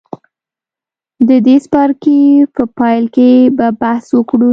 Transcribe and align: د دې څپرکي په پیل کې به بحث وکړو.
د 1.27 1.29
دې 1.45 1.55
څپرکي 1.65 2.21
په 2.55 2.63
پیل 2.77 3.03
کې 3.15 3.29
به 3.57 3.67
بحث 3.81 4.05
وکړو. 4.13 4.49